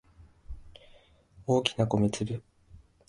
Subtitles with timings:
[1.45, 2.41] 大きな米粒